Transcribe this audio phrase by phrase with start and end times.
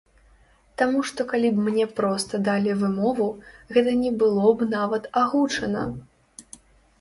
[0.81, 3.27] Таму што калі б мне проста далі вымову,
[3.77, 5.85] гэта не было б нават агучана.